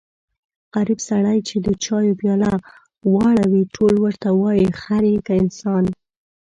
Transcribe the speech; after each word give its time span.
غریب 0.75 0.99
سړی 1.09 1.37
چې 1.47 1.55
د 1.65 1.67
چایو 1.83 2.17
پیاله 2.21 2.51
واړوي 3.13 3.63
ټول 3.75 3.93
ورته 4.03 4.29
وایي 4.41 4.67
خر 4.81 5.03
يې 5.11 5.17
که 5.25 5.33
انسان. 5.41 5.83